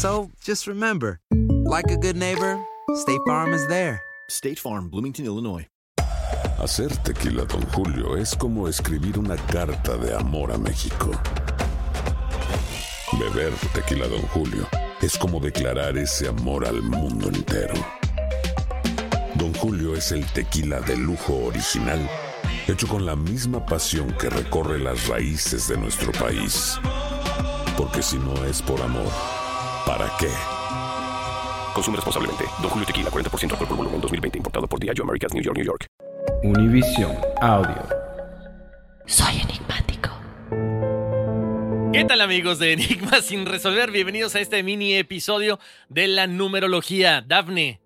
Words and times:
So 0.00 0.30
just 0.42 0.66
remember, 0.66 1.20
like 1.30 1.90
a 1.90 1.96
good 1.98 2.16
neighbor, 2.16 2.58
State 2.94 3.20
Farm 3.26 3.52
is 3.52 3.66
there. 3.66 4.00
State 4.30 4.58
Farm, 4.58 4.88
Bloomington, 4.88 5.26
Illinois. 5.26 5.66
Hacer 6.58 6.88
tequila, 7.04 7.44
Don 7.44 7.60
Julio, 7.74 8.16
es 8.16 8.34
como 8.34 8.66
escribir 8.66 9.18
una 9.18 9.36
carta 9.36 9.98
de 9.98 10.14
amor 10.14 10.52
a 10.52 10.56
México. 10.56 11.10
Beber 13.12 13.52
tequila, 13.74 14.08
Don 14.08 14.22
Julio, 14.28 14.66
es 15.02 15.18
como 15.18 15.38
declarar 15.38 15.98
ese 15.98 16.28
amor 16.28 16.64
al 16.64 16.80
mundo 16.80 17.28
entero. 17.28 17.74
Don 19.34 19.52
Julio 19.52 19.94
es 19.94 20.12
el 20.12 20.24
tequila 20.32 20.80
de 20.80 20.96
lujo 20.96 21.44
original, 21.44 22.08
hecho 22.66 22.88
con 22.88 23.04
la 23.04 23.16
misma 23.16 23.66
pasión 23.66 24.16
que 24.18 24.30
recorre 24.30 24.78
las 24.78 25.08
raíces 25.08 25.68
de 25.68 25.76
nuestro 25.76 26.10
país. 26.12 26.80
Porque 27.76 28.00
si 28.00 28.16
no 28.16 28.46
es 28.46 28.62
por 28.62 28.80
amor, 28.80 29.39
¿para 29.86 30.10
qué? 30.18 30.30
Consume 31.74 31.96
responsablemente. 31.96 32.44
Don 32.60 32.70
Julio 32.70 32.86
Tequila, 32.86 33.10
40% 33.10 33.52
alcohol 33.52 33.68
por 33.68 33.76
volumen, 33.76 34.00
2020. 34.00 34.38
Importado 34.38 34.66
por 34.66 34.80
Diageo 34.80 35.04
Americas, 35.04 35.32
New 35.32 35.42
York, 35.42 35.56
New 35.56 35.66
York. 35.66 35.86
Univision 36.42 37.16
Audio. 37.40 37.86
Soy 39.06 39.40
enigmático. 39.40 40.10
¿Qué 41.92 42.04
tal 42.04 42.20
amigos 42.20 42.58
de 42.58 42.72
Enigma 42.72 43.20
sin 43.22 43.46
resolver? 43.46 43.90
Bienvenidos 43.90 44.34
a 44.34 44.40
este 44.40 44.62
mini 44.62 44.94
episodio 44.94 45.58
de 45.88 46.08
la 46.08 46.26
numerología. 46.26 47.20
Dafne, 47.20 47.80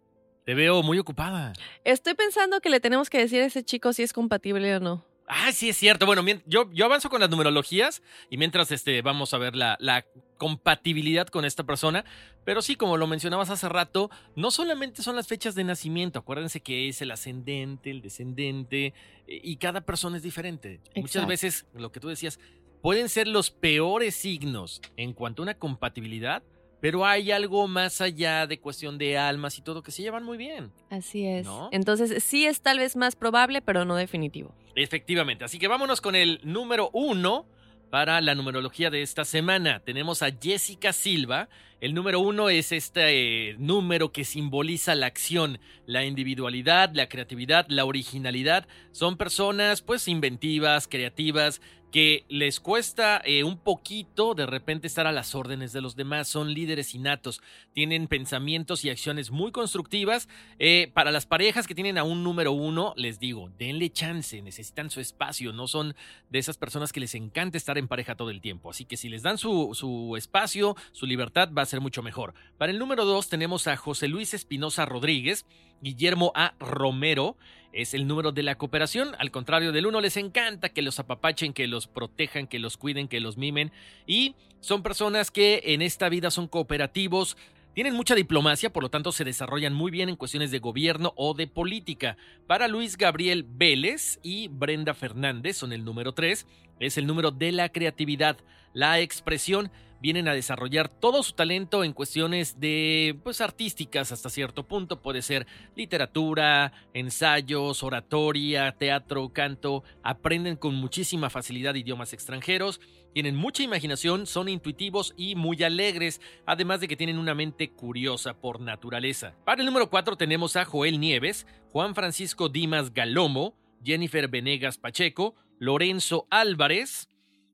te 0.44 0.54
veo 0.54 0.82
muy 0.82 0.98
ocupada. 0.98 1.54
Estoy 1.84 2.14
pensando 2.14 2.60
que 2.60 2.68
le 2.68 2.80
tenemos 2.80 3.08
que 3.08 3.18
decir 3.18 3.40
a 3.40 3.46
ese 3.46 3.64
chico 3.64 3.92
si 3.92 4.02
es 4.02 4.12
compatible 4.12 4.76
o 4.76 4.80
no. 4.80 5.04
Ah, 5.26 5.52
sí 5.52 5.70
es 5.70 5.76
cierto. 5.76 6.06
Bueno, 6.06 6.22
yo, 6.46 6.70
yo 6.72 6.84
avanzo 6.84 7.08
con 7.08 7.20
las 7.20 7.30
numerologías 7.30 8.02
y 8.28 8.36
mientras 8.36 8.70
este, 8.70 9.00
vamos 9.00 9.32
a 9.32 9.38
ver 9.38 9.56
la, 9.56 9.76
la 9.80 10.04
compatibilidad 10.36 11.28
con 11.28 11.44
esta 11.44 11.64
persona. 11.64 12.04
Pero 12.44 12.60
sí, 12.60 12.76
como 12.76 12.98
lo 12.98 13.06
mencionabas 13.06 13.48
hace 13.48 13.68
rato, 13.68 14.10
no 14.36 14.50
solamente 14.50 15.02
son 15.02 15.16
las 15.16 15.26
fechas 15.26 15.54
de 15.54 15.64
nacimiento. 15.64 16.18
Acuérdense 16.18 16.60
que 16.60 16.88
es 16.88 17.00
el 17.00 17.10
ascendente, 17.10 17.90
el 17.90 18.02
descendente 18.02 18.92
eh, 19.26 19.40
y 19.42 19.56
cada 19.56 19.80
persona 19.80 20.18
es 20.18 20.22
diferente. 20.22 20.80
Muchas 20.94 21.26
veces, 21.26 21.66
lo 21.72 21.90
que 21.90 22.00
tú 22.00 22.08
decías, 22.08 22.38
pueden 22.82 23.08
ser 23.08 23.26
los 23.26 23.50
peores 23.50 24.14
signos 24.14 24.82
en 24.98 25.14
cuanto 25.14 25.40
a 25.40 25.44
una 25.44 25.54
compatibilidad, 25.54 26.42
pero 26.84 27.06
hay 27.06 27.30
algo 27.30 27.66
más 27.66 28.02
allá 28.02 28.46
de 28.46 28.60
cuestión 28.60 28.98
de 28.98 29.16
almas 29.16 29.56
y 29.56 29.62
todo 29.62 29.82
que 29.82 29.90
se 29.90 30.02
llevan 30.02 30.22
muy 30.22 30.36
bien. 30.36 30.70
Así 30.90 31.24
es. 31.24 31.46
¿No? 31.46 31.70
Entonces, 31.72 32.22
sí 32.22 32.44
es 32.44 32.60
tal 32.60 32.78
vez 32.78 32.94
más 32.94 33.16
probable, 33.16 33.62
pero 33.62 33.86
no 33.86 33.96
definitivo. 33.96 34.54
Efectivamente, 34.74 35.46
así 35.46 35.58
que 35.58 35.66
vámonos 35.66 36.02
con 36.02 36.14
el 36.14 36.40
número 36.42 36.90
uno 36.92 37.46
para 37.88 38.20
la 38.20 38.34
numerología 38.34 38.90
de 38.90 39.00
esta 39.00 39.24
semana. 39.24 39.80
Tenemos 39.80 40.22
a 40.22 40.28
Jessica 40.30 40.92
Silva. 40.92 41.48
El 41.80 41.94
número 41.94 42.20
uno 42.20 42.50
es 42.50 42.70
este 42.70 43.50
eh, 43.50 43.56
número 43.56 44.12
que 44.12 44.24
simboliza 44.24 44.94
la 44.94 45.06
acción, 45.06 45.60
la 45.86 46.04
individualidad, 46.04 46.90
la 46.92 47.08
creatividad, 47.08 47.64
la 47.68 47.86
originalidad. 47.86 48.68
Son 48.92 49.16
personas 49.16 49.80
pues 49.80 50.06
inventivas, 50.06 50.86
creativas, 50.86 51.62
que 51.94 52.24
les 52.28 52.58
cuesta 52.58 53.22
eh, 53.24 53.44
un 53.44 53.56
poquito 53.56 54.34
de 54.34 54.46
repente 54.46 54.88
estar 54.88 55.06
a 55.06 55.12
las 55.12 55.36
órdenes 55.36 55.72
de 55.72 55.80
los 55.80 55.94
demás. 55.94 56.26
Son 56.26 56.52
líderes 56.52 56.92
innatos, 56.92 57.40
tienen 57.72 58.08
pensamientos 58.08 58.84
y 58.84 58.90
acciones 58.90 59.30
muy 59.30 59.52
constructivas. 59.52 60.28
Eh, 60.58 60.90
para 60.92 61.12
las 61.12 61.24
parejas 61.24 61.68
que 61.68 61.74
tienen 61.76 61.96
a 61.96 62.02
un 62.02 62.24
número 62.24 62.50
uno, 62.50 62.94
les 62.96 63.20
digo, 63.20 63.48
denle 63.60 63.90
chance, 63.90 64.42
necesitan 64.42 64.90
su 64.90 64.98
espacio, 64.98 65.52
no 65.52 65.68
son 65.68 65.94
de 66.30 66.40
esas 66.40 66.58
personas 66.58 66.92
que 66.92 66.98
les 66.98 67.14
encanta 67.14 67.58
estar 67.58 67.78
en 67.78 67.86
pareja 67.86 68.16
todo 68.16 68.30
el 68.30 68.40
tiempo. 68.40 68.70
Así 68.70 68.84
que 68.84 68.96
si 68.96 69.08
les 69.08 69.22
dan 69.22 69.38
su, 69.38 69.70
su 69.74 70.16
espacio, 70.16 70.74
su 70.90 71.06
libertad, 71.06 71.50
va 71.56 71.62
a 71.62 71.66
ser 71.66 71.80
mucho 71.80 72.02
mejor. 72.02 72.34
Para 72.58 72.72
el 72.72 72.80
número 72.80 73.04
dos 73.04 73.28
tenemos 73.28 73.68
a 73.68 73.76
José 73.76 74.08
Luis 74.08 74.34
Espinosa 74.34 74.84
Rodríguez, 74.84 75.46
Guillermo 75.80 76.32
A. 76.34 76.54
Romero. 76.58 77.36
Es 77.74 77.92
el 77.92 78.06
número 78.06 78.30
de 78.30 78.44
la 78.44 78.54
cooperación. 78.54 79.16
Al 79.18 79.32
contrario 79.32 79.72
del 79.72 79.86
uno, 79.86 80.00
les 80.00 80.16
encanta 80.16 80.68
que 80.68 80.80
los 80.80 81.00
apapachen, 81.00 81.52
que 81.52 81.66
los 81.66 81.88
protejan, 81.88 82.46
que 82.46 82.60
los 82.60 82.76
cuiden, 82.76 83.08
que 83.08 83.18
los 83.18 83.36
mimen. 83.36 83.72
Y 84.06 84.36
son 84.60 84.84
personas 84.84 85.32
que 85.32 85.60
en 85.64 85.82
esta 85.82 86.08
vida 86.08 86.30
son 86.30 86.46
cooperativos, 86.46 87.36
tienen 87.74 87.94
mucha 87.94 88.14
diplomacia, 88.14 88.72
por 88.72 88.84
lo 88.84 88.88
tanto 88.90 89.10
se 89.10 89.24
desarrollan 89.24 89.74
muy 89.74 89.90
bien 89.90 90.08
en 90.08 90.14
cuestiones 90.14 90.52
de 90.52 90.60
gobierno 90.60 91.12
o 91.16 91.34
de 91.34 91.48
política. 91.48 92.16
Para 92.46 92.68
Luis 92.68 92.96
Gabriel 92.96 93.44
Vélez 93.44 94.20
y 94.22 94.46
Brenda 94.46 94.94
Fernández 94.94 95.56
son 95.56 95.72
el 95.72 95.84
número 95.84 96.12
3, 96.12 96.46
es 96.78 96.96
el 96.96 97.08
número 97.08 97.32
de 97.32 97.50
la 97.50 97.70
creatividad, 97.70 98.36
la 98.72 99.00
expresión. 99.00 99.72
Vienen 100.04 100.28
a 100.28 100.34
desarrollar 100.34 100.90
todo 100.90 101.22
su 101.22 101.32
talento 101.32 101.82
en 101.82 101.94
cuestiones 101.94 102.60
de, 102.60 103.18
pues, 103.24 103.40
artísticas 103.40 104.12
hasta 104.12 104.28
cierto 104.28 104.68
punto. 104.68 105.00
Puede 105.00 105.22
ser 105.22 105.46
literatura, 105.76 106.74
ensayos, 106.92 107.82
oratoria, 107.82 108.72
teatro, 108.72 109.30
canto. 109.32 109.82
Aprenden 110.02 110.56
con 110.56 110.74
muchísima 110.74 111.30
facilidad 111.30 111.74
idiomas 111.74 112.12
extranjeros. 112.12 112.82
Tienen 113.14 113.34
mucha 113.34 113.62
imaginación, 113.62 114.26
son 114.26 114.50
intuitivos 114.50 115.14
y 115.16 115.36
muy 115.36 115.62
alegres, 115.62 116.20
además 116.44 116.82
de 116.82 116.88
que 116.88 116.96
tienen 116.96 117.16
una 117.16 117.34
mente 117.34 117.70
curiosa 117.70 118.34
por 118.34 118.60
naturaleza. 118.60 119.34
Para 119.46 119.62
el 119.62 119.66
número 119.66 119.88
4 119.88 120.16
tenemos 120.18 120.54
a 120.56 120.66
Joel 120.66 121.00
Nieves, 121.00 121.46
Juan 121.72 121.94
Francisco 121.94 122.50
Dimas 122.50 122.92
Galomo, 122.92 123.56
Jennifer 123.82 124.28
Venegas 124.28 124.76
Pacheco, 124.76 125.34
Lorenzo 125.58 126.26
Álvarez 126.28 127.08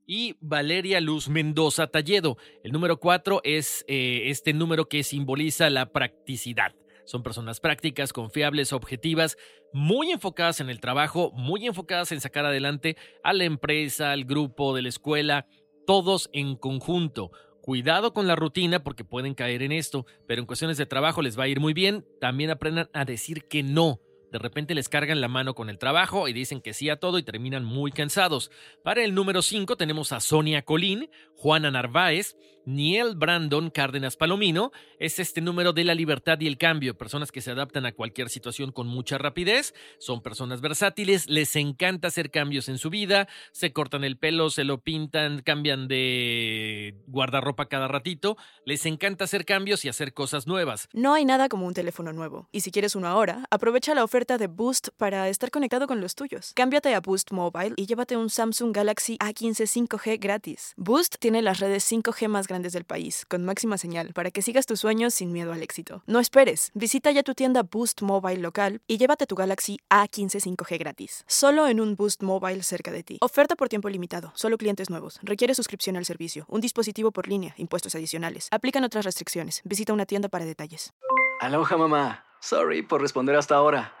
y 0.05 0.37
Valeria 0.41 1.01
Luz 1.01 1.29
Mendoza 1.29 1.87
Talledo. 1.87 2.37
El 2.63 2.71
número 2.71 2.99
4 2.99 3.41
es 3.43 3.85
eh, 3.87 4.23
este 4.25 4.53
número 4.53 4.87
que 4.87 5.03
simboliza 5.03 5.69
la 5.69 5.91
practicidad. 5.91 6.75
Son 7.05 7.23
personas 7.23 7.59
prácticas, 7.59 8.13
confiables, 8.13 8.73
objetivas, 8.73 9.37
muy 9.73 10.11
enfocadas 10.11 10.61
en 10.61 10.69
el 10.69 10.79
trabajo, 10.79 11.31
muy 11.33 11.65
enfocadas 11.65 12.11
en 12.11 12.21
sacar 12.21 12.45
adelante 12.45 12.97
a 13.23 13.33
la 13.33 13.43
empresa, 13.43 14.11
al 14.11 14.25
grupo 14.25 14.75
de 14.75 14.83
la 14.83 14.89
escuela, 14.89 15.47
todos 15.85 16.29
en 16.33 16.55
conjunto. 16.55 17.31
Cuidado 17.61 18.13
con 18.13 18.27
la 18.27 18.35
rutina 18.35 18.83
porque 18.83 19.03
pueden 19.03 19.35
caer 19.35 19.61
en 19.61 19.71
esto, 19.71 20.05
pero 20.27 20.41
en 20.41 20.47
cuestiones 20.47 20.77
de 20.77 20.85
trabajo 20.85 21.21
les 21.21 21.37
va 21.37 21.43
a 21.43 21.47
ir 21.47 21.59
muy 21.59 21.73
bien. 21.73 22.05
También 22.19 22.49
aprendan 22.49 22.89
a 22.93 23.05
decir 23.05 23.47
que 23.47 23.61
no. 23.63 23.99
De 24.31 24.39
repente 24.39 24.73
les 24.73 24.89
cargan 24.89 25.19
la 25.21 25.27
mano 25.27 25.53
con 25.53 25.69
el 25.69 25.77
trabajo 25.77 26.27
y 26.27 26.33
dicen 26.33 26.61
que 26.61 26.73
sí 26.73 26.89
a 26.89 26.97
todo 26.97 27.17
y 27.17 27.23
terminan 27.23 27.65
muy 27.65 27.91
cansados. 27.91 28.49
Para 28.83 29.03
el 29.03 29.13
número 29.13 29.41
5 29.41 29.75
tenemos 29.75 30.13
a 30.13 30.21
Sonia 30.21 30.61
Colín, 30.61 31.09
Juana 31.35 31.69
Narváez, 31.69 32.37
Niel 32.65 33.15
Brandon 33.15 33.69
Cárdenas 33.69 34.15
Palomino. 34.15 34.71
Es 34.99 35.19
este 35.19 35.41
número 35.41 35.73
de 35.73 35.83
la 35.83 35.95
libertad 35.95 36.39
y 36.39 36.47
el 36.47 36.57
cambio. 36.57 36.97
Personas 36.97 37.31
que 37.31 37.41
se 37.41 37.51
adaptan 37.51 37.85
a 37.85 37.91
cualquier 37.91 38.29
situación 38.29 38.71
con 38.71 38.87
mucha 38.87 39.17
rapidez. 39.17 39.73
Son 39.99 40.21
personas 40.21 40.61
versátiles. 40.61 41.27
Les 41.27 41.55
encanta 41.55 42.07
hacer 42.07 42.31
cambios 42.31 42.69
en 42.69 42.77
su 42.77 42.89
vida. 42.89 43.27
Se 43.51 43.73
cortan 43.73 44.03
el 44.03 44.17
pelo, 44.17 44.49
se 44.49 44.63
lo 44.63 44.79
pintan, 44.79 45.41
cambian 45.41 45.87
de 45.87 46.95
guardarropa 47.07 47.67
cada 47.67 47.87
ratito. 47.87 48.37
Les 48.65 48.85
encanta 48.85 49.25
hacer 49.25 49.45
cambios 49.45 49.83
y 49.85 49.89
hacer 49.89 50.13
cosas 50.13 50.47
nuevas. 50.47 50.87
No 50.93 51.13
hay 51.13 51.25
nada 51.25 51.49
como 51.49 51.65
un 51.65 51.73
teléfono 51.73 52.13
nuevo. 52.13 52.47
Y 52.51 52.61
si 52.61 52.71
quieres 52.71 52.95
uno 52.95 53.07
ahora, 53.07 53.45
aprovecha 53.49 53.95
la 53.95 54.03
oferta 54.03 54.20
de 54.21 54.45
Boost 54.45 54.89
para 54.97 55.29
estar 55.29 55.49
conectado 55.49 55.87
con 55.87 55.99
los 55.99 56.13
tuyos. 56.13 56.51
Cámbiate 56.53 56.93
a 56.93 57.01
Boost 57.01 57.31
Mobile 57.31 57.73
y 57.75 57.87
llévate 57.87 58.15
un 58.17 58.29
Samsung 58.29 58.73
Galaxy 58.75 59.17
A15 59.17 59.87
5G 59.87 60.19
gratis. 60.19 60.73
Boost 60.77 61.15
tiene 61.19 61.41
las 61.41 61.59
redes 61.59 61.91
5G 61.91 62.27
más 62.27 62.47
grandes 62.47 62.73
del 62.73 62.85
país, 62.85 63.25
con 63.25 63.43
máxima 63.43 63.79
señal, 63.79 64.13
para 64.13 64.29
que 64.29 64.43
sigas 64.43 64.67
tus 64.67 64.79
sueños 64.79 65.15
sin 65.15 65.31
miedo 65.31 65.53
al 65.53 65.63
éxito. 65.63 66.03
No 66.05 66.19
esperes, 66.19 66.71
visita 66.75 67.11
ya 67.11 67.23
tu 67.23 67.33
tienda 67.33 67.63
Boost 67.63 68.03
Mobile 68.03 68.41
local 68.41 68.81
y 68.85 68.97
llévate 68.99 69.25
tu 69.25 69.35
Galaxy 69.35 69.79
A15 69.89 70.55
5G 70.55 70.77
gratis. 70.77 71.23
Solo 71.25 71.67
en 71.67 71.81
un 71.81 71.95
Boost 71.95 72.21
Mobile 72.21 72.61
cerca 72.61 72.91
de 72.91 73.01
ti. 73.01 73.17
Oferta 73.21 73.55
por 73.55 73.69
tiempo 73.69 73.89
limitado, 73.89 74.31
solo 74.35 74.57
clientes 74.59 74.91
nuevos. 74.91 75.19
Requiere 75.23 75.55
suscripción 75.55 75.97
al 75.97 76.05
servicio, 76.05 76.45
un 76.47 76.61
dispositivo 76.61 77.11
por 77.11 77.27
línea, 77.27 77.55
impuestos 77.57 77.95
adicionales. 77.95 78.47
Aplican 78.51 78.83
otras 78.83 79.03
restricciones. 79.03 79.61
Visita 79.65 79.93
una 79.93 80.05
tienda 80.05 80.29
para 80.29 80.45
detalles. 80.45 80.93
Aloha 81.39 81.75
mamá. 81.75 82.25
Sorry 82.39 82.81
por 82.81 83.01
responder 83.01 83.35
hasta 83.35 83.55
ahora. 83.55 84.00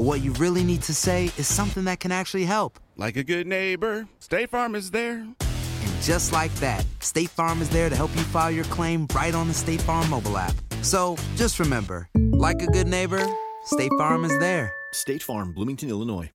but 0.00 0.06
what 0.06 0.22
you 0.22 0.32
really 0.44 0.64
need 0.64 0.80
to 0.80 0.94
say 0.94 1.24
is 1.36 1.46
something 1.46 1.84
that 1.84 2.00
can 2.00 2.10
actually 2.10 2.46
help. 2.46 2.78
Like 2.96 3.16
a 3.16 3.22
good 3.22 3.46
neighbor, 3.46 4.08
State 4.18 4.48
Farm 4.48 4.74
is 4.74 4.92
there. 4.92 5.18
And 5.18 6.00
just 6.00 6.32
like 6.32 6.54
that, 6.54 6.86
State 7.00 7.28
Farm 7.28 7.60
is 7.60 7.68
there 7.68 7.90
to 7.90 7.94
help 7.94 8.10
you 8.16 8.22
file 8.22 8.50
your 8.50 8.64
claim 8.72 9.06
right 9.14 9.34
on 9.34 9.46
the 9.46 9.52
State 9.52 9.82
Farm 9.82 10.08
mobile 10.08 10.38
app. 10.38 10.54
So 10.80 11.16
just 11.36 11.60
remember, 11.60 12.08
like 12.32 12.62
a 12.62 12.66
good 12.68 12.86
neighbor, 12.86 13.22
State 13.66 13.90
Farm 13.98 14.24
is 14.24 14.38
there. 14.38 14.72
State 14.92 15.22
Farm, 15.22 15.52
Bloomington, 15.52 15.90
Illinois. 15.90 16.30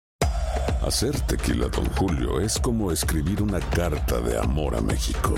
Hacer 0.83 1.13
tequila, 1.25 1.69
Don 1.69 1.89
Julio, 1.95 2.37
es 2.37 2.59
como 2.59 2.91
escribir 2.91 3.41
una 3.41 3.61
carta 3.71 4.21
de 4.21 4.37
amor 4.37 4.75
a 4.75 4.81
México. 4.81 5.33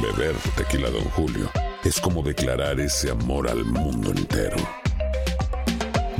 Beber 0.00 0.34
tequila, 0.56 0.88
Don 0.88 1.04
Julio, 1.10 1.50
es 1.84 2.00
como 2.00 2.22
declarar 2.22 2.80
ese 2.80 3.10
amor 3.10 3.46
al 3.46 3.62
mundo 3.66 4.10
entero. 4.10 4.83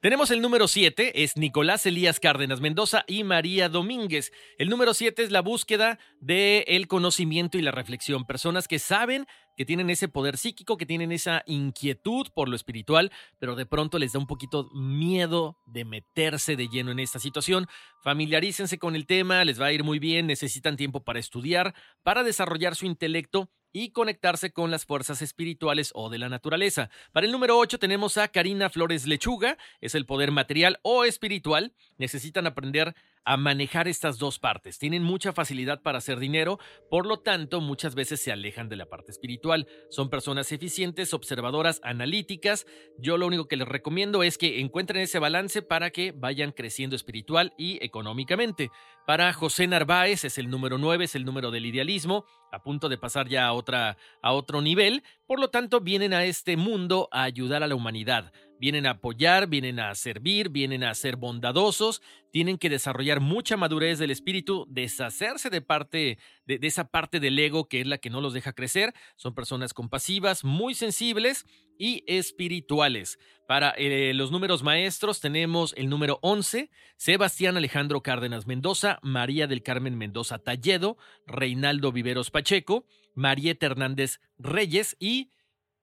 Tenemos 0.00 0.30
el 0.30 0.42
número 0.42 0.68
7, 0.68 1.22
es 1.22 1.38
Nicolás 1.38 1.86
Elías 1.86 2.20
Cárdenas 2.20 2.60
Mendoza 2.60 3.04
y 3.06 3.24
María 3.24 3.70
Domínguez. 3.70 4.30
El 4.58 4.68
número 4.68 4.92
7 4.92 5.22
es 5.22 5.30
la 5.30 5.40
búsqueda 5.40 5.98
del 6.20 6.86
conocimiento 6.86 7.56
y 7.56 7.62
la 7.62 7.70
reflexión. 7.70 8.26
Personas 8.26 8.68
que 8.68 8.78
saben 8.78 9.26
que 9.56 9.64
tienen 9.64 9.88
ese 9.88 10.08
poder 10.08 10.36
psíquico, 10.36 10.76
que 10.76 10.84
tienen 10.84 11.12
esa 11.12 11.42
inquietud 11.46 12.26
por 12.34 12.50
lo 12.50 12.56
espiritual, 12.56 13.10
pero 13.38 13.56
de 13.56 13.64
pronto 13.64 13.98
les 13.98 14.12
da 14.12 14.18
un 14.18 14.26
poquito 14.26 14.68
miedo 14.74 15.56
de 15.64 15.86
meterse 15.86 16.56
de 16.56 16.68
lleno 16.68 16.90
en 16.90 16.98
esta 16.98 17.18
situación. 17.18 17.66
Familiarícense 18.02 18.78
con 18.78 18.96
el 18.96 19.06
tema, 19.06 19.46
les 19.46 19.58
va 19.58 19.66
a 19.66 19.72
ir 19.72 19.82
muy 19.82 19.98
bien, 19.98 20.26
necesitan 20.26 20.76
tiempo 20.76 21.04
para 21.04 21.20
estudiar, 21.20 21.74
para 22.02 22.22
desarrollar 22.22 22.76
su 22.76 22.84
intelecto 22.84 23.50
y 23.76 23.90
conectarse 23.90 24.52
con 24.52 24.70
las 24.70 24.86
fuerzas 24.86 25.20
espirituales 25.20 25.90
o 25.94 26.08
de 26.08 26.16
la 26.16 26.30
naturaleza. 26.30 26.88
Para 27.12 27.26
el 27.26 27.32
número 27.32 27.58
8 27.58 27.78
tenemos 27.78 28.16
a 28.16 28.28
Karina 28.28 28.70
Flores 28.70 29.06
Lechuga, 29.06 29.58
es 29.82 29.94
el 29.94 30.06
poder 30.06 30.30
material 30.30 30.78
o 30.80 31.04
espiritual. 31.04 31.74
Necesitan 31.98 32.46
aprender 32.46 32.94
a 33.26 33.36
manejar 33.36 33.88
estas 33.88 34.18
dos 34.18 34.38
partes. 34.38 34.78
Tienen 34.78 35.02
mucha 35.02 35.32
facilidad 35.32 35.82
para 35.82 35.98
hacer 35.98 36.18
dinero, 36.18 36.58
por 36.88 37.06
lo 37.06 37.18
tanto 37.18 37.60
muchas 37.60 37.94
veces 37.94 38.22
se 38.22 38.32
alejan 38.32 38.68
de 38.68 38.76
la 38.76 38.86
parte 38.86 39.10
espiritual. 39.10 39.66
Son 39.90 40.08
personas 40.08 40.52
eficientes, 40.52 41.12
observadoras, 41.12 41.80
analíticas. 41.82 42.66
Yo 42.98 43.18
lo 43.18 43.26
único 43.26 43.48
que 43.48 43.56
les 43.56 43.68
recomiendo 43.68 44.22
es 44.22 44.38
que 44.38 44.60
encuentren 44.60 45.02
ese 45.02 45.18
balance 45.18 45.60
para 45.60 45.90
que 45.90 46.12
vayan 46.12 46.52
creciendo 46.52 46.96
espiritual 46.96 47.52
y 47.58 47.84
económicamente. 47.84 48.70
Para 49.06 49.32
José 49.32 49.66
Narváez 49.66 50.24
es 50.24 50.38
el 50.38 50.48
número 50.48 50.78
9, 50.78 51.04
es 51.04 51.14
el 51.16 51.24
número 51.24 51.50
del 51.50 51.66
idealismo, 51.66 52.24
a 52.52 52.62
punto 52.62 52.88
de 52.88 52.98
pasar 52.98 53.28
ya 53.28 53.46
a, 53.46 53.52
otra, 53.52 53.98
a 54.22 54.32
otro 54.32 54.62
nivel. 54.62 55.02
Por 55.26 55.40
lo 55.40 55.48
tanto, 55.48 55.80
vienen 55.80 56.12
a 56.12 56.24
este 56.24 56.56
mundo 56.56 57.08
a 57.10 57.24
ayudar 57.24 57.62
a 57.62 57.66
la 57.66 57.74
humanidad. 57.74 58.32
Vienen 58.58 58.86
a 58.86 58.92
apoyar, 58.92 59.48
vienen 59.48 59.80
a 59.80 59.94
servir, 59.94 60.48
vienen 60.48 60.82
a 60.82 60.94
ser 60.94 61.16
bondadosos, 61.16 62.00
tienen 62.32 62.56
que 62.56 62.70
desarrollar 62.70 63.20
mucha 63.20 63.56
madurez 63.56 63.98
del 63.98 64.10
espíritu, 64.10 64.66
deshacerse 64.68 65.50
de 65.50 65.60
parte 65.60 66.18
de, 66.46 66.58
esa 66.62 66.88
parte 66.88 67.20
del 67.20 67.38
ego 67.38 67.68
que 67.68 67.80
es 67.80 67.86
la 67.86 67.98
que 67.98 68.10
no 68.10 68.20
los 68.20 68.32
deja 68.32 68.52
crecer. 68.52 68.94
Son 69.16 69.34
personas 69.34 69.74
compasivas, 69.74 70.44
muy 70.44 70.74
sensibles 70.74 71.44
y 71.78 72.02
espirituales. 72.06 73.18
Para 73.46 73.70
eh, 73.76 74.12
los 74.14 74.30
números 74.30 74.62
maestros 74.62 75.20
tenemos 75.20 75.74
el 75.76 75.88
número 75.88 76.18
11, 76.22 76.70
Sebastián 76.96 77.56
Alejandro 77.56 78.02
Cárdenas 78.02 78.46
Mendoza, 78.46 78.98
María 79.02 79.46
del 79.46 79.62
Carmen 79.62 79.96
Mendoza 79.96 80.38
Talledo, 80.38 80.96
Reinaldo 81.26 81.92
Viveros 81.92 82.30
Pacheco, 82.30 82.86
Marieta 83.14 83.66
Hernández 83.66 84.20
Reyes 84.38 84.96
y 84.98 85.30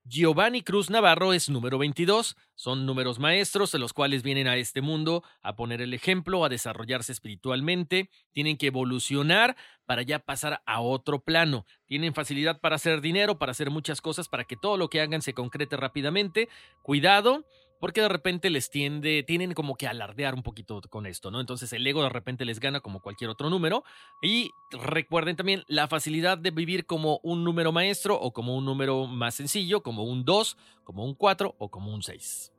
Giovanni 0.06 0.64
Cruz 0.64 0.90
Navarro 0.90 1.32
es 1.32 1.50
número 1.50 1.78
22. 1.78 2.36
Son 2.56 2.86
números 2.86 3.20
maestros 3.20 3.72
de 3.72 3.80
los 3.80 3.94
cuales 3.94 4.22
vienen 4.22 4.48
a 4.48 4.58
este 4.58 4.82
mundo 4.82 5.24
a 5.42 5.56
poner 5.56 5.82
el 5.82 5.94
ejemplo, 5.94 6.44
a 6.44 6.50
desarrollarse 6.50 7.14
espiritualmente. 7.14 8.10
Tienen 8.34 8.58
que 8.58 8.68
evolucionar 8.68 9.56
para 9.86 10.02
ya 10.02 10.20
pasar 10.20 10.62
a 10.66 10.82
otro 10.82 11.20
plano. 11.20 11.66
Tienen 11.86 12.14
facilidad 12.14 12.60
para 12.60 12.76
hacer 12.76 13.00
dinero, 13.00 13.40
para 13.40 13.52
hacer 13.54 13.70
muchas 13.70 14.02
cosas, 14.02 14.28
para 14.28 14.44
que 14.44 14.58
todo 14.58 14.76
lo 14.76 14.90
que 14.90 15.00
hagan 15.00 15.22
se 15.22 15.34
concrete 15.34 15.78
rápidamente. 15.78 16.50
Cuidado, 16.82 17.46
porque 17.84 18.00
de 18.00 18.08
repente 18.08 18.50
les 18.50 18.70
tiende, 18.70 19.24
tienen 19.24 19.54
como 19.54 19.76
que 19.76 19.88
alardear 19.88 20.36
un 20.36 20.42
poquito 20.42 20.80
con 20.90 21.06
esto, 21.06 21.32
¿no? 21.32 21.42
Entonces 21.42 21.74
el 21.74 21.86
ego 21.86 22.02
de 22.02 22.08
repente 22.08 22.46
les 22.46 22.62
gana 22.62 22.80
como 22.80 23.02
cualquier 23.02 23.30
otro 23.30 23.50
número. 23.50 23.84
Y 24.22 24.52
recuerden 24.72 25.36
también 25.36 25.66
la 25.68 25.90
facilidad 25.90 26.38
de 26.38 26.52
vivir 26.52 26.86
como 26.86 27.20
un 27.24 27.44
número 27.44 27.74
maestro 27.74 28.18
o 28.18 28.32
como 28.32 28.56
un 28.56 28.64
número 28.64 29.06
más 29.06 29.36
sencillo, 29.36 29.84
como 29.84 30.06
un 30.06 30.24
2, 30.24 30.56
como 30.86 31.04
un 31.04 31.14
4 31.14 31.56
o 31.58 31.70
como 31.70 31.94
un 31.94 32.04
6. 32.04 32.54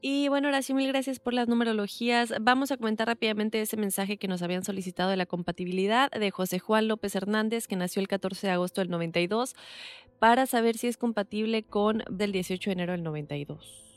Y 0.00 0.28
bueno, 0.28 0.50
sí, 0.62 0.72
mil 0.72 0.86
gracias 0.86 1.18
por 1.18 1.34
las 1.34 1.48
numerologías. 1.48 2.32
Vamos 2.40 2.70
a 2.70 2.76
comentar 2.76 3.08
rápidamente 3.08 3.60
ese 3.60 3.76
mensaje 3.76 4.18
que 4.18 4.28
nos 4.28 4.40
habían 4.42 4.62
solicitado 4.62 5.10
de 5.10 5.16
la 5.16 5.26
compatibilidad 5.26 6.12
de 6.12 6.30
José 6.30 6.60
Juan 6.60 6.86
López 6.86 7.16
Hernández, 7.16 7.66
que 7.66 7.74
nació 7.74 7.98
el 7.98 8.06
14 8.06 8.46
de 8.46 8.52
agosto 8.52 8.82
del 8.82 8.90
92, 8.90 9.56
para 10.20 10.46
saber 10.46 10.78
si 10.78 10.86
es 10.86 10.96
compatible 10.96 11.64
con 11.64 12.04
del 12.08 12.30
18 12.30 12.70
de 12.70 12.74
enero 12.74 12.92
del 12.92 13.02
92. 13.02 13.91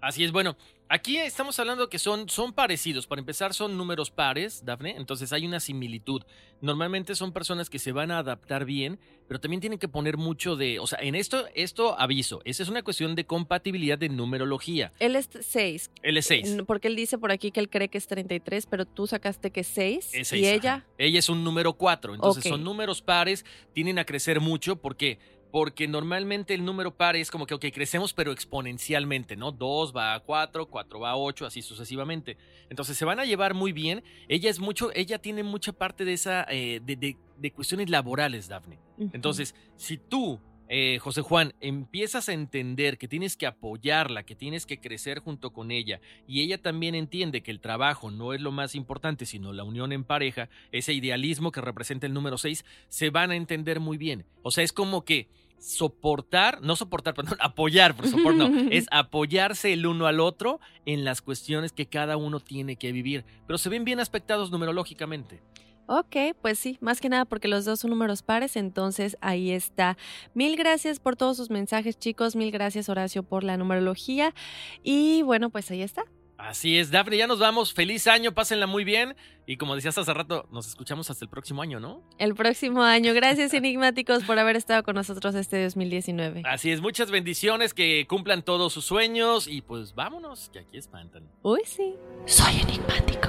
Así 0.00 0.24
es, 0.24 0.32
bueno, 0.32 0.56
aquí 0.88 1.18
estamos 1.18 1.58
hablando 1.58 1.88
que 1.88 1.98
son, 1.98 2.28
son 2.28 2.52
parecidos. 2.54 3.06
Para 3.06 3.20
empezar, 3.20 3.52
son 3.52 3.76
números 3.76 4.10
pares, 4.10 4.64
Dafne, 4.64 4.96
entonces 4.96 5.32
hay 5.32 5.46
una 5.46 5.60
similitud. 5.60 6.22
Normalmente 6.62 7.14
son 7.14 7.32
personas 7.32 7.68
que 7.68 7.78
se 7.78 7.92
van 7.92 8.10
a 8.10 8.18
adaptar 8.18 8.64
bien, 8.64 8.98
pero 9.28 9.40
también 9.40 9.60
tienen 9.60 9.78
que 9.78 9.88
poner 9.88 10.16
mucho 10.16 10.56
de, 10.56 10.78
o 10.78 10.86
sea, 10.86 10.98
en 11.02 11.14
esto, 11.14 11.46
esto 11.54 11.98
aviso, 11.98 12.40
esa 12.44 12.62
es 12.62 12.68
una 12.68 12.82
cuestión 12.82 13.14
de 13.14 13.26
compatibilidad 13.26 13.98
de 13.98 14.08
numerología. 14.08 14.92
Él 14.98 15.16
es 15.16 15.28
6. 15.38 15.90
Él 16.02 16.16
es 16.16 16.26
6. 16.26 16.58
Porque 16.66 16.88
él 16.88 16.96
dice 16.96 17.18
por 17.18 17.30
aquí 17.30 17.50
que 17.50 17.60
él 17.60 17.68
cree 17.68 17.88
que 17.88 17.98
es 17.98 18.06
33, 18.06 18.66
pero 18.66 18.86
tú 18.86 19.06
sacaste 19.06 19.50
que 19.50 19.60
es 19.60 19.68
6. 19.68 20.10
Es 20.14 20.32
¿Y 20.32 20.46
ella? 20.46 20.86
Ella 20.96 21.18
es 21.18 21.28
un 21.28 21.44
número 21.44 21.74
4, 21.74 22.14
entonces 22.14 22.40
okay. 22.40 22.50
son 22.52 22.64
números 22.64 23.02
pares, 23.02 23.44
tienen 23.74 23.98
a 23.98 24.04
crecer 24.04 24.40
mucho 24.40 24.76
porque 24.76 25.18
porque 25.50 25.88
normalmente 25.88 26.54
el 26.54 26.64
número 26.64 26.96
par 26.96 27.16
es 27.16 27.30
como 27.30 27.46
que, 27.46 27.54
ok, 27.54 27.66
crecemos 27.72 28.12
pero 28.12 28.32
exponencialmente, 28.32 29.36
¿no? 29.36 29.52
2 29.52 29.94
va 29.96 30.14
a 30.14 30.20
4, 30.20 30.66
4 30.66 31.00
va 31.00 31.10
a 31.10 31.16
8, 31.16 31.46
así 31.46 31.62
sucesivamente. 31.62 32.36
Entonces 32.68 32.96
se 32.96 33.04
van 33.04 33.20
a 33.20 33.24
llevar 33.24 33.54
muy 33.54 33.72
bien. 33.72 34.02
Ella 34.28 34.50
es 34.50 34.60
mucho, 34.60 34.90
ella 34.94 35.18
tiene 35.18 35.42
mucha 35.42 35.72
parte 35.72 36.04
de 36.04 36.12
esa, 36.12 36.46
eh, 36.48 36.80
de, 36.84 36.96
de, 36.96 37.16
de, 37.38 37.52
cuestiones 37.52 37.90
laborales, 37.90 38.48
Daphne. 38.48 38.78
Entonces, 39.12 39.54
si 39.76 39.96
tú 39.96 40.40
eh, 40.72 41.00
José 41.00 41.22
Juan, 41.22 41.52
empiezas 41.60 42.28
a 42.28 42.32
entender 42.32 42.96
que 42.96 43.08
tienes 43.08 43.36
que 43.36 43.48
apoyarla, 43.48 44.22
que 44.22 44.36
tienes 44.36 44.66
que 44.66 44.78
crecer 44.78 45.18
junto 45.18 45.52
con 45.52 45.72
ella, 45.72 46.00
y 46.28 46.42
ella 46.42 46.62
también 46.62 46.94
entiende 46.94 47.42
que 47.42 47.50
el 47.50 47.58
trabajo 47.58 48.12
no 48.12 48.34
es 48.34 48.40
lo 48.40 48.52
más 48.52 48.76
importante, 48.76 49.26
sino 49.26 49.52
la 49.52 49.64
unión 49.64 49.90
en 49.90 50.04
pareja, 50.04 50.48
ese 50.70 50.92
idealismo 50.92 51.50
que 51.50 51.60
representa 51.60 52.06
el 52.06 52.14
número 52.14 52.38
6, 52.38 52.64
se 52.88 53.10
van 53.10 53.32
a 53.32 53.36
entender 53.36 53.80
muy 53.80 53.98
bien. 53.98 54.26
O 54.44 54.52
sea, 54.52 54.62
es 54.62 54.72
como 54.72 55.04
que 55.04 55.26
soportar, 55.58 56.62
no 56.62 56.76
soportar, 56.76 57.14
perdón, 57.16 57.36
apoyar, 57.40 57.96
por 57.96 58.06
soportar, 58.06 58.48
no, 58.48 58.70
es 58.70 58.86
apoyarse 58.92 59.72
el 59.72 59.84
uno 59.86 60.06
al 60.06 60.20
otro 60.20 60.60
en 60.86 61.04
las 61.04 61.20
cuestiones 61.20 61.72
que 61.72 61.86
cada 61.86 62.16
uno 62.16 62.38
tiene 62.38 62.76
que 62.76 62.92
vivir, 62.92 63.24
pero 63.44 63.58
se 63.58 63.70
ven 63.70 63.84
bien 63.84 63.98
aspectados 63.98 64.52
numerológicamente. 64.52 65.42
Ok, 65.86 66.16
pues 66.40 66.58
sí, 66.58 66.78
más 66.80 67.00
que 67.00 67.08
nada 67.08 67.24
porque 67.24 67.48
los 67.48 67.64
dos 67.64 67.80
son 67.80 67.90
números 67.90 68.22
pares, 68.22 68.56
entonces 68.56 69.16
ahí 69.20 69.50
está. 69.50 69.96
Mil 70.34 70.56
gracias 70.56 71.00
por 71.00 71.16
todos 71.16 71.36
sus 71.36 71.50
mensajes, 71.50 71.98
chicos. 71.98 72.36
Mil 72.36 72.50
gracias, 72.50 72.88
Horacio, 72.88 73.22
por 73.22 73.44
la 73.44 73.56
numerología. 73.56 74.34
Y 74.82 75.22
bueno, 75.22 75.50
pues 75.50 75.70
ahí 75.70 75.82
está. 75.82 76.04
Así 76.40 76.78
es, 76.78 76.90
Dafne, 76.90 77.18
ya 77.18 77.26
nos 77.26 77.38
vamos. 77.38 77.74
Feliz 77.74 78.06
año, 78.06 78.32
pásenla 78.32 78.66
muy 78.66 78.82
bien. 78.82 79.14
Y 79.46 79.56
como 79.56 79.74
decías 79.74 79.98
hace 79.98 80.14
rato, 80.14 80.48
nos 80.50 80.66
escuchamos 80.66 81.10
hasta 81.10 81.24
el 81.24 81.28
próximo 81.28 81.60
año, 81.60 81.80
¿no? 81.80 82.02
El 82.18 82.34
próximo 82.34 82.82
año. 82.82 83.12
Gracias, 83.12 83.52
enigmáticos, 83.52 84.24
por 84.24 84.38
haber 84.38 84.56
estado 84.56 84.82
con 84.82 84.94
nosotros 84.94 85.34
este 85.34 85.62
2019. 85.62 86.42
Así 86.46 86.70
es, 86.70 86.80
muchas 86.80 87.10
bendiciones, 87.10 87.74
que 87.74 88.06
cumplan 88.08 88.42
todos 88.42 88.72
sus 88.72 88.86
sueños 88.86 89.48
y 89.48 89.60
pues 89.60 89.94
vámonos, 89.94 90.48
que 90.50 90.60
aquí 90.60 90.78
espantan. 90.78 91.28
Uy, 91.42 91.60
sí. 91.66 91.94
Soy 92.24 92.60
enigmático. 92.60 93.28